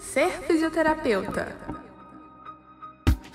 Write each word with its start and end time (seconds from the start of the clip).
Ser 0.00 0.30
fisioterapeuta. 0.46 1.54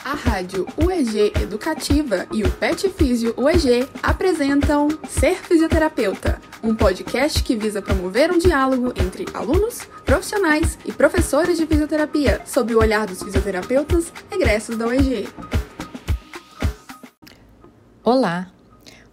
A 0.03 0.13
Rádio 0.13 0.67
UEG 0.83 1.31
Educativa 1.41 2.27
e 2.33 2.43
o 2.43 2.51
Pet 2.51 2.89
Físio 2.89 3.33
UEG 3.37 3.87
apresentam 4.03 4.89
Ser 5.07 5.35
Fisioterapeuta, 5.35 6.41
um 6.63 6.75
podcast 6.75 7.41
que 7.43 7.55
visa 7.55 7.81
promover 7.81 8.31
um 8.31 8.37
diálogo 8.37 8.93
entre 8.97 9.25
alunos, 9.33 9.81
profissionais 10.05 10.77
e 10.83 10.91
professores 10.91 11.57
de 11.57 11.65
fisioterapia 11.65 12.41
sob 12.45 12.75
o 12.75 12.79
olhar 12.79 13.05
dos 13.05 13.23
fisioterapeutas 13.23 14.11
egressos 14.31 14.75
da 14.75 14.87
UEG. 14.87 15.29
Olá! 18.03 18.51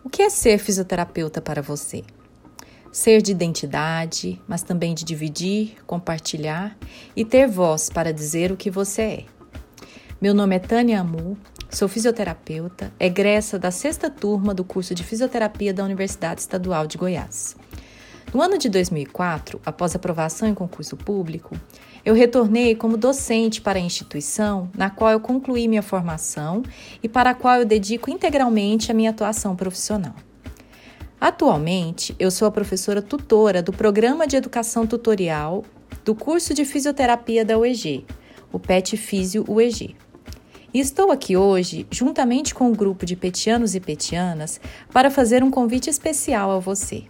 O 0.02 0.10
que 0.10 0.22
é 0.22 0.30
ser 0.30 0.58
fisioterapeuta 0.58 1.40
para 1.40 1.62
você? 1.62 2.02
Ser 2.92 3.22
de 3.22 3.32
identidade, 3.32 4.38
mas 4.46 4.62
também 4.62 4.94
de 4.94 5.02
dividir, 5.02 5.76
compartilhar 5.86 6.76
e 7.16 7.24
ter 7.24 7.48
voz 7.48 7.88
para 7.88 8.12
dizer 8.12 8.52
o 8.52 8.56
que 8.56 8.70
você 8.70 9.02
é. 9.02 9.24
Meu 10.20 10.34
nome 10.34 10.56
é 10.56 10.58
Tânia 10.58 11.00
Amu, 11.00 11.38
sou 11.70 11.88
fisioterapeuta, 11.88 12.92
egressa 13.00 13.58
da 13.58 13.70
sexta 13.70 14.10
turma 14.10 14.52
do 14.52 14.62
curso 14.62 14.94
de 14.94 15.02
fisioterapia 15.02 15.72
da 15.72 15.82
Universidade 15.82 16.42
Estadual 16.42 16.86
de 16.86 16.98
Goiás. 16.98 17.56
No 18.34 18.42
ano 18.42 18.58
de 18.58 18.68
2004, 18.68 19.58
após 19.64 19.94
aprovação 19.94 20.46
em 20.46 20.54
concurso 20.54 20.94
público, 20.94 21.56
eu 22.04 22.14
retornei 22.14 22.74
como 22.74 22.98
docente 22.98 23.62
para 23.62 23.78
a 23.78 23.82
instituição 23.82 24.70
na 24.76 24.90
qual 24.90 25.12
eu 25.12 25.20
concluí 25.20 25.66
minha 25.66 25.82
formação 25.82 26.62
e 27.02 27.08
para 27.08 27.30
a 27.30 27.34
qual 27.34 27.60
eu 27.60 27.64
dedico 27.64 28.10
integralmente 28.10 28.90
a 28.90 28.94
minha 28.94 29.10
atuação 29.10 29.56
profissional. 29.56 30.14
Atualmente, 31.22 32.16
eu 32.18 32.32
sou 32.32 32.48
a 32.48 32.50
professora 32.50 33.00
tutora 33.00 33.62
do 33.62 33.72
Programa 33.72 34.26
de 34.26 34.34
Educação 34.34 34.88
Tutorial 34.88 35.64
do 36.04 36.16
curso 36.16 36.52
de 36.52 36.64
Fisioterapia 36.64 37.44
da 37.44 37.56
UEG, 37.56 38.04
o 38.50 38.58
PET 38.58 38.96
Físio 38.96 39.44
UEG. 39.48 39.94
E 40.74 40.80
estou 40.80 41.12
aqui 41.12 41.36
hoje, 41.36 41.86
juntamente 41.92 42.52
com 42.52 42.64
o 42.64 42.70
um 42.70 42.74
grupo 42.74 43.06
de 43.06 43.14
petianos 43.14 43.76
e 43.76 43.78
petianas, 43.78 44.60
para 44.92 45.12
fazer 45.12 45.44
um 45.44 45.50
convite 45.52 45.88
especial 45.88 46.50
a 46.50 46.58
você. 46.58 47.04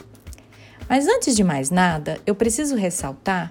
Mas 0.87 1.09
antes 1.09 1.35
de 1.35 1.43
mais 1.43 1.71
nada, 1.71 2.21
eu 2.27 2.35
preciso 2.35 2.77
ressaltar 2.77 3.51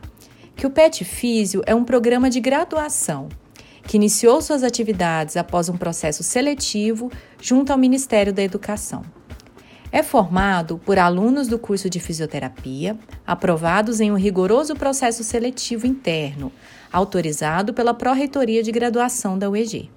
que 0.55 0.67
o 0.67 0.69
PET 0.69 1.03
Físio 1.03 1.64
é 1.66 1.73
um 1.73 1.83
programa 1.83 2.30
de 2.30 2.39
graduação 2.39 3.30
que 3.88 3.97
iniciou 3.97 4.39
suas 4.43 4.61
atividades 4.61 5.36
após 5.38 5.69
um 5.69 5.75
processo 5.75 6.21
seletivo 6.21 7.11
junto 7.41 7.71
ao 7.73 7.80
Ministério 7.80 8.31
da 8.31 8.43
Educação. 8.43 9.03
É 9.92 10.02
formado 10.02 10.80
por 10.86 10.97
alunos 10.97 11.50
do 11.50 11.59
curso 11.59 11.89
de 11.89 12.00
fisioterapia, 12.00 12.97
aprovados 13.28 14.00
em 14.00 14.09
um 14.09 14.16
rigoroso 14.16 14.73
processo 14.73 15.22
seletivo 15.22 15.86
interno, 15.86 16.50
autorizado 16.92 17.73
pela 17.73 17.94
Pró-Reitoria 17.94 18.64
de 18.64 18.72
Graduação 18.72 19.38
da 19.38 19.50
UEG. 19.50 19.92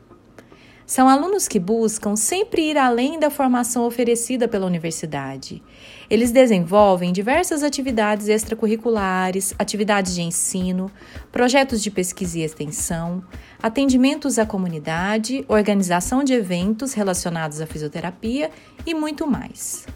São 0.86 1.08
alunos 1.08 1.48
que 1.48 1.58
buscam 1.58 2.14
sempre 2.14 2.70
ir 2.70 2.76
além 2.76 3.18
da 3.18 3.30
formação 3.30 3.86
oferecida 3.86 4.46
pela 4.46 4.66
universidade. 4.66 5.62
Eles 6.10 6.30
desenvolvem 6.30 7.10
diversas 7.10 7.62
atividades 7.62 8.28
extracurriculares, 8.28 9.54
atividades 9.58 10.14
de 10.14 10.20
ensino, 10.20 10.90
projetos 11.32 11.82
de 11.82 11.90
pesquisa 11.90 12.38
e 12.38 12.42
extensão, 12.42 13.24
atendimentos 13.62 14.38
à 14.38 14.44
comunidade, 14.44 15.42
organização 15.48 16.22
de 16.22 16.34
eventos 16.34 16.92
relacionados 16.92 17.62
à 17.62 17.66
fisioterapia 17.66 18.50
e 18.84 18.92
muito 18.92 19.26
mais. 19.26 19.86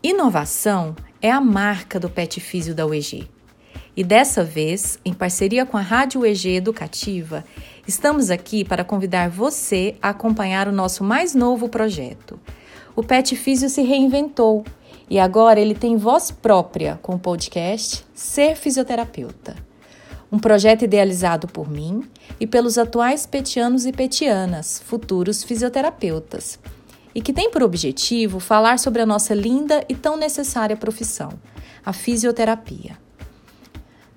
Inovação 0.00 0.94
é 1.20 1.30
a 1.30 1.40
marca 1.40 1.98
do 1.98 2.08
Pet 2.08 2.40
Físio 2.40 2.74
da 2.74 2.86
UEG. 2.86 3.28
E 3.96 4.04
dessa 4.04 4.44
vez, 4.44 4.98
em 5.04 5.12
parceria 5.12 5.66
com 5.66 5.76
a 5.76 5.82
Rádio 5.82 6.20
UEG 6.20 6.54
Educativa, 6.54 7.44
estamos 7.90 8.30
aqui 8.30 8.64
para 8.64 8.84
convidar 8.84 9.28
você 9.28 9.96
a 10.00 10.10
acompanhar 10.10 10.68
o 10.68 10.72
nosso 10.72 11.02
mais 11.02 11.34
novo 11.34 11.68
projeto. 11.68 12.38
O 12.94 13.02
Pet 13.02 13.34
Físio 13.34 13.68
se 13.68 13.82
reinventou 13.82 14.64
e 15.08 15.18
agora 15.18 15.58
ele 15.58 15.74
tem 15.74 15.96
voz 15.96 16.30
própria 16.30 17.00
com 17.02 17.16
o 17.16 17.18
podcast 17.18 18.06
Ser 18.14 18.54
Fisioterapeuta. 18.54 19.56
Um 20.30 20.38
projeto 20.38 20.84
idealizado 20.84 21.48
por 21.48 21.68
mim 21.68 22.08
e 22.38 22.46
pelos 22.46 22.78
atuais 22.78 23.26
petianos 23.26 23.84
e 23.84 23.90
petianas, 23.90 24.80
futuros 24.86 25.42
fisioterapeutas, 25.42 26.60
e 27.12 27.20
que 27.20 27.32
tem 27.32 27.50
por 27.50 27.64
objetivo 27.64 28.38
falar 28.38 28.78
sobre 28.78 29.02
a 29.02 29.06
nossa 29.06 29.34
linda 29.34 29.84
e 29.88 29.96
tão 29.96 30.16
necessária 30.16 30.76
profissão, 30.76 31.32
a 31.84 31.92
fisioterapia. 31.92 32.96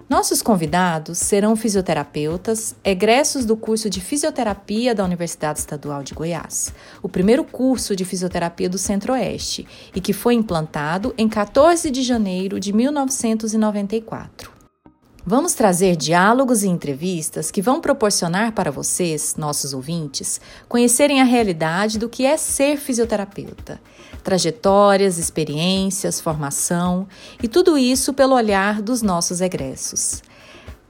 Nossos 0.09 0.41
convidados 0.41 1.17
serão 1.17 1.55
fisioterapeutas, 1.55 2.75
egressos 2.83 3.45
do 3.45 3.55
curso 3.55 3.89
de 3.89 4.01
fisioterapia 4.01 4.93
da 4.93 5.03
Universidade 5.03 5.59
Estadual 5.59 6.03
de 6.03 6.13
Goiás, 6.13 6.73
o 7.01 7.07
primeiro 7.07 7.43
curso 7.43 7.95
de 7.95 8.03
fisioterapia 8.03 8.69
do 8.69 8.77
Centro-Oeste 8.77 9.65
e 9.95 10.01
que 10.01 10.11
foi 10.11 10.33
implantado 10.33 11.13
em 11.17 11.29
14 11.29 11.89
de 11.89 12.03
janeiro 12.03 12.59
de 12.59 12.73
1994. 12.73 14.52
Vamos 15.25 15.53
trazer 15.53 15.95
diálogos 15.95 16.63
e 16.63 16.67
entrevistas 16.67 17.49
que 17.49 17.61
vão 17.61 17.79
proporcionar 17.79 18.51
para 18.51 18.69
vocês, 18.69 19.35
nossos 19.37 19.73
ouvintes, 19.73 20.41
conhecerem 20.67 21.21
a 21.21 21.23
realidade 21.23 21.97
do 21.97 22.09
que 22.09 22.25
é 22.25 22.35
ser 22.35 22.75
fisioterapeuta, 22.75 23.79
trajetórias, 24.21 25.17
experiências, 25.17 26.19
formação 26.19 27.07
e 27.41 27.47
tudo 27.47 27.77
isso 27.77 28.13
pelo 28.13 28.35
olhar 28.35 28.81
dos 28.81 29.01
nossos 29.01 29.39
egressos. 29.39 30.21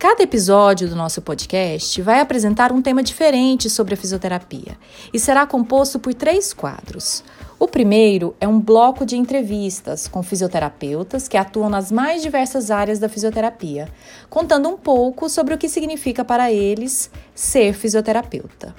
Cada 0.04 0.22
episódio 0.22 0.90
do 0.90 0.98
nosso 0.98 1.22
podcast 1.22 2.02
vai 2.02 2.20
apresentar 2.20 2.74
um 2.74 2.82
tema 2.82 3.02
diferente 3.02 3.70
sobre 3.70 3.94
a 3.94 3.98
fisioterapia 3.98 4.78
e 5.14 5.18
será 5.18 5.48
composto 5.48 5.98
por 5.98 6.14
três 6.14 6.52
quadros. 6.52 7.24
O 7.58 7.70
primeiro 7.70 8.36
é 8.38 8.46
um 8.46 8.60
bloco 8.60 9.06
de 9.06 9.16
entrevistas 9.16 10.06
com 10.06 10.22
fisioterapeutas 10.22 11.30
que 11.30 11.38
atuam 11.38 11.70
nas 11.70 11.90
mais 11.90 12.22
diversas 12.22 12.70
áreas 12.70 13.00
da 13.00 13.08
fisioterapia, 13.08 13.88
contando 14.30 14.68
um 14.68 14.76
pouco 14.76 15.30
sobre 15.30 15.54
o 15.54 15.58
que 15.58 15.70
significa 15.70 16.26
para 16.26 16.52
eles 16.52 17.10
ser 17.34 17.72
fisioterapeuta. 17.74 18.76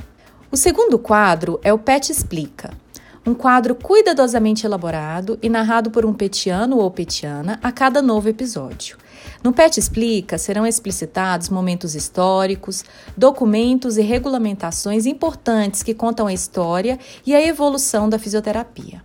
O 0.50 0.58
segundo 0.58 0.98
quadro 0.98 1.58
é 1.64 1.72
o 1.72 1.78
PET 1.78 2.12
Explica, 2.12 2.70
um 3.26 3.34
quadro 3.34 3.74
cuidadosamente 3.74 4.66
elaborado 4.66 5.38
e 5.42 5.48
narrado 5.48 5.90
por 5.90 6.04
um 6.04 6.12
petiano 6.12 6.78
ou 6.78 6.90
petiana 6.90 7.58
a 7.62 7.72
cada 7.72 8.02
novo 8.02 8.28
episódio. 8.28 8.98
No 9.42 9.52
PET 9.52 9.78
Explica 9.78 10.36
serão 10.36 10.66
explicitados 10.66 11.48
momentos 11.48 11.94
históricos, 11.94 12.84
documentos 13.16 13.96
e 13.96 14.02
regulamentações 14.02 15.06
importantes 15.06 15.82
que 15.82 15.94
contam 15.94 16.26
a 16.26 16.32
história 16.32 16.98
e 17.26 17.34
a 17.34 17.42
evolução 17.42 18.08
da 18.08 18.18
fisioterapia. 18.18 19.02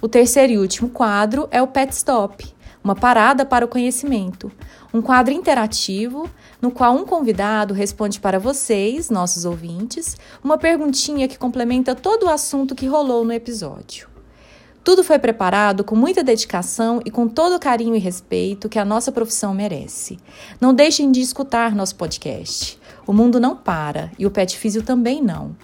O 0.00 0.08
terceiro 0.08 0.52
e 0.52 0.58
último 0.58 0.88
quadro 0.88 1.48
é 1.50 1.62
o 1.62 1.66
PET 1.66 1.92
Stop, 1.92 2.44
uma 2.82 2.94
parada 2.94 3.44
para 3.44 3.64
o 3.64 3.68
conhecimento, 3.68 4.50
um 4.92 5.00
quadro 5.00 5.32
interativo 5.32 6.28
no 6.60 6.70
qual 6.70 6.94
um 6.94 7.04
convidado 7.04 7.74
responde 7.74 8.20
para 8.20 8.38
vocês, 8.38 9.10
nossos 9.10 9.44
ouvintes, 9.44 10.16
uma 10.42 10.58
perguntinha 10.58 11.28
que 11.28 11.38
complementa 11.38 11.94
todo 11.94 12.26
o 12.26 12.30
assunto 12.30 12.74
que 12.74 12.86
rolou 12.86 13.24
no 13.24 13.32
episódio. 13.32 14.12
Tudo 14.84 15.04
foi 15.04 15.16
preparado 15.16 15.84
com 15.84 15.94
muita 15.94 16.24
dedicação 16.24 17.00
e 17.04 17.10
com 17.10 17.28
todo 17.28 17.54
o 17.54 17.60
carinho 17.60 17.94
e 17.94 18.00
respeito 18.00 18.68
que 18.68 18.80
a 18.80 18.84
nossa 18.84 19.12
profissão 19.12 19.54
merece. 19.54 20.18
Não 20.60 20.74
deixem 20.74 21.12
de 21.12 21.20
escutar 21.20 21.72
nosso 21.74 21.94
podcast. 21.94 22.80
O 23.06 23.12
mundo 23.12 23.38
não 23.38 23.56
para 23.56 24.10
e 24.18 24.26
o 24.26 24.30
Pet 24.30 24.58
Físio 24.58 24.82
também 24.82 25.22
não. 25.22 25.54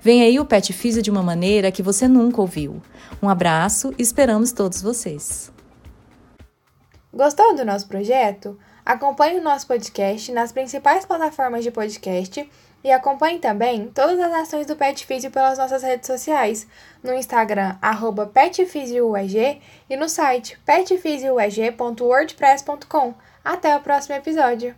Vem 0.00 0.22
aí 0.22 0.38
o 0.38 0.44
Pet 0.44 0.72
Físio 0.72 1.02
de 1.02 1.10
uma 1.10 1.24
maneira 1.24 1.72
que 1.72 1.82
você 1.82 2.06
nunca 2.06 2.40
ouviu. 2.40 2.80
Um 3.20 3.28
abraço 3.28 3.92
e 3.98 4.02
esperamos 4.02 4.52
todos 4.52 4.80
vocês. 4.80 5.57
Gostou 7.18 7.52
do 7.52 7.64
nosso 7.64 7.88
projeto? 7.88 8.56
Acompanhe 8.86 9.40
o 9.40 9.42
nosso 9.42 9.66
podcast 9.66 10.30
nas 10.30 10.52
principais 10.52 11.04
plataformas 11.04 11.64
de 11.64 11.72
podcast 11.72 12.48
e 12.84 12.92
acompanhe 12.92 13.40
também 13.40 13.90
todas 13.92 14.20
as 14.20 14.32
ações 14.32 14.66
do 14.66 14.76
Pet 14.76 15.04
Físio 15.04 15.28
pelas 15.28 15.58
nossas 15.58 15.82
redes 15.82 16.06
sociais, 16.06 16.64
no 17.02 17.12
Instagram, 17.12 17.76
petfisioueg 18.32 19.60
e 19.90 19.96
no 19.96 20.08
site 20.08 20.56
petfisioueg.wordpress.com. 20.64 23.14
Até 23.44 23.76
o 23.76 23.80
próximo 23.80 24.14
episódio! 24.14 24.76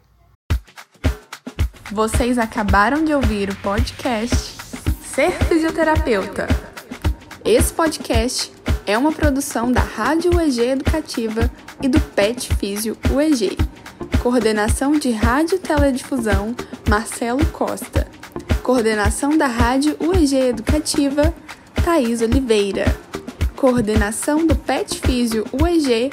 Vocês 1.92 2.38
acabaram 2.38 3.04
de 3.04 3.12
ouvir 3.12 3.50
o 3.50 3.56
podcast 3.56 4.56
Ser 5.04 5.32
Fisioterapeuta. 5.44 6.46
Esse 7.44 7.70
podcast 7.70 8.50
é 8.86 8.96
uma 8.96 9.12
produção 9.12 9.70
da 9.70 9.82
Rádio 9.82 10.34
UEG 10.34 10.70
Educativa 10.70 11.50
e 11.82 11.88
do 11.88 12.00
PET 12.00 12.54
Físio 12.56 12.96
UEG. 13.10 13.56
Coordenação 14.22 14.92
de 14.92 15.10
Rádio 15.10 15.58
Teledifusão, 15.58 16.54
Marcelo 16.88 17.44
Costa. 17.46 18.06
Coordenação 18.62 19.36
da 19.36 19.46
Rádio 19.46 19.96
UEG 20.00 20.36
Educativa, 20.36 21.34
Thaís 21.84 22.20
Oliveira. 22.20 22.84
Coordenação 23.56 24.46
do 24.46 24.54
PET 24.54 25.00
Físio 25.00 25.44
UEG, 25.52 26.10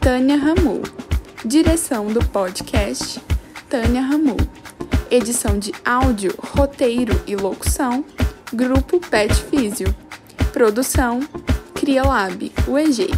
Tânia 0.00 0.36
Ramu. 0.36 0.82
Direção 1.44 2.06
do 2.06 2.24
podcast, 2.26 3.20
Tânia 3.68 4.02
Ramu. 4.02 4.36
Edição 5.10 5.58
de 5.58 5.72
áudio, 5.84 6.34
roteiro 6.38 7.20
e 7.26 7.36
locução, 7.36 8.04
Grupo 8.52 8.98
Pet 8.98 9.34
Físio. 9.34 9.94
Produção, 10.52 11.20
CriaLab, 11.74 12.52
UEG. 12.66 13.10